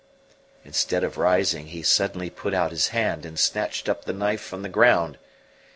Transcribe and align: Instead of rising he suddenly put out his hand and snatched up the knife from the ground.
Instead 0.65 1.03
of 1.03 1.15
rising 1.19 1.67
he 1.67 1.83
suddenly 1.83 2.31
put 2.31 2.55
out 2.55 2.71
his 2.71 2.87
hand 2.87 3.23
and 3.23 3.37
snatched 3.37 3.87
up 3.87 4.05
the 4.05 4.13
knife 4.13 4.41
from 4.41 4.63
the 4.63 4.67
ground. 4.67 5.19